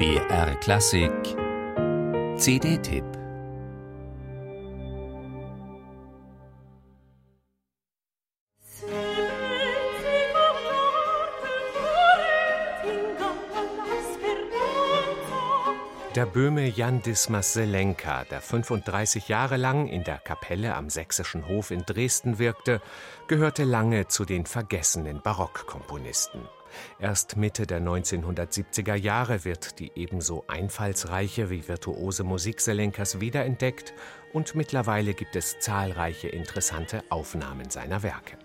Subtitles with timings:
[0.00, 1.12] BR Klassik
[2.38, 3.04] CD-Tipp
[16.14, 21.70] Der Böhme Jan Dismas Selenka, der 35 Jahre lang in der Kapelle am Sächsischen Hof
[21.70, 22.80] in Dresden wirkte,
[23.28, 26.40] gehörte lange zu den vergessenen Barockkomponisten.
[26.98, 33.94] Erst Mitte der 1970er Jahre wird die ebenso einfallsreiche wie virtuose Musik Selenkas wiederentdeckt
[34.32, 38.36] und mittlerweile gibt es zahlreiche interessante Aufnahmen seiner Werke.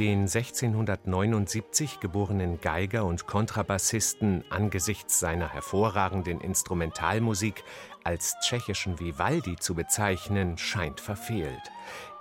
[0.00, 7.62] Den 1679 geborenen Geiger und Kontrabassisten angesichts seiner hervorragenden Instrumentalmusik
[8.02, 11.70] als tschechischen Vivaldi zu bezeichnen, scheint verfehlt.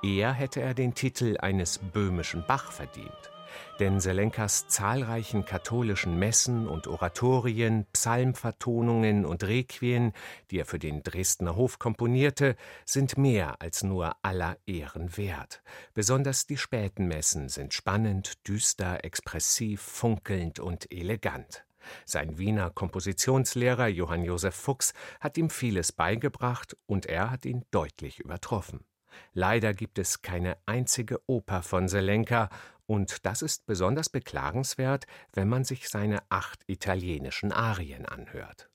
[0.04, 3.33] Eher hätte er den Titel eines böhmischen Bach verdient
[3.80, 10.14] denn Selenkas zahlreichen katholischen Messen und Oratorien, Psalmvertonungen und Requien,
[10.52, 15.62] die er für den Dresdner Hof komponierte, sind mehr als nur aller Ehren wert.
[15.94, 21.66] Besonders die späten Messen sind spannend, düster, expressiv, funkelnd und elegant.
[22.06, 28.20] Sein Wiener Kompositionslehrer Johann Josef Fuchs hat ihm vieles beigebracht und er hat ihn deutlich
[28.20, 28.86] übertroffen.
[29.34, 32.50] Leider gibt es keine einzige Oper von Selenka,
[32.86, 38.70] und das ist besonders beklagenswert, wenn man sich seine acht italienischen Arien anhört.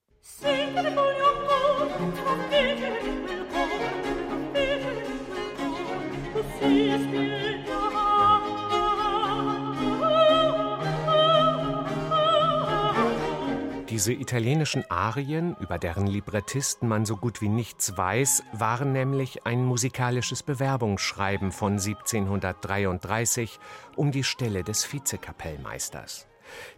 [13.99, 19.65] Diese italienischen Arien, über deren Librettisten man so gut wie nichts weiß, waren nämlich ein
[19.65, 23.59] musikalisches Bewerbungsschreiben von 1733
[23.97, 26.29] um die Stelle des Vizekapellmeisters.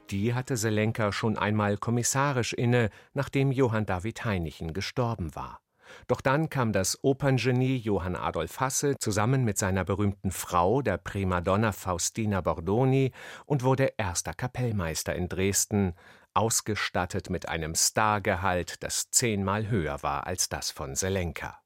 [0.08, 5.60] Die hatte Selenka schon einmal kommissarisch inne, nachdem Johann David Heinichen gestorben war.
[6.06, 11.72] Doch dann kam das Operngenie Johann Adolf Hasse zusammen mit seiner berühmten Frau, der Primadonna
[11.72, 13.12] Faustina Bordoni,
[13.44, 15.94] und wurde erster Kapellmeister in Dresden,
[16.34, 21.58] ausgestattet mit einem Stargehalt, das zehnmal höher war als das von Selenka.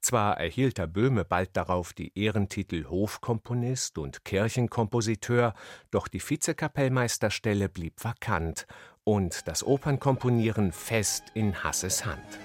[0.00, 5.54] Zwar erhielt der Böhme bald darauf die Ehrentitel Hofkomponist und Kirchenkompositeur,
[5.90, 8.66] doch die Vizekapellmeisterstelle blieb vakant
[9.04, 12.38] und das Opernkomponieren fest in Hasses Hand.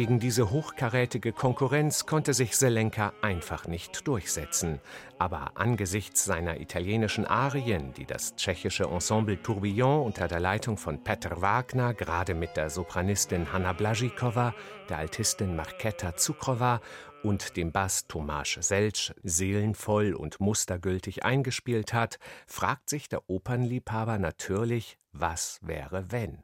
[0.00, 4.80] Gegen diese hochkarätige Konkurrenz konnte sich Selenka einfach nicht durchsetzen.
[5.18, 11.42] Aber angesichts seiner italienischen Arien, die das tschechische Ensemble Tourbillon unter der Leitung von Petr
[11.42, 14.54] Wagner gerade mit der Sopranistin Hanna Blažíková,
[14.88, 16.80] der Altistin Marketa Cukrova
[17.22, 24.96] und dem Bass Tomasz Seltsch seelenvoll und mustergültig eingespielt hat, fragt sich der Opernliebhaber natürlich,
[25.12, 26.42] was wäre wenn?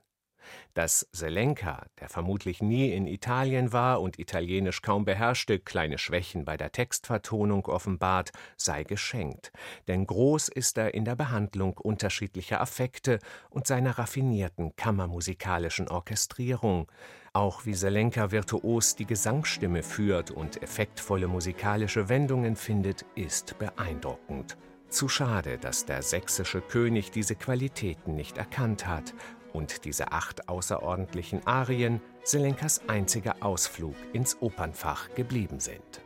[0.75, 6.57] Dass Selenka, der vermutlich nie in Italien war und Italienisch kaum beherrschte, kleine Schwächen bei
[6.57, 9.53] der Textvertonung offenbart, sei geschenkt,
[9.89, 13.19] denn groß ist er in der Behandlung unterschiedlicher Affekte
[13.51, 16.91] und seiner raffinierten kammermusikalischen Orchestrierung,
[17.33, 24.57] auch wie Selenka virtuos die Gesangsstimme führt und effektvolle musikalische Wendungen findet, ist beeindruckend.
[24.89, 29.13] Zu schade, dass der sächsische König diese Qualitäten nicht erkannt hat
[29.57, 36.06] und diese acht außerordentlichen Arien Selenkas einziger Ausflug ins Opernfach geblieben sind.